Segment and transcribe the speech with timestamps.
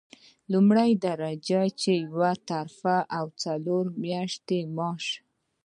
[0.51, 1.61] لومړۍ درجه
[2.07, 5.05] یوه ترفیع او څلور میاشتې معاش.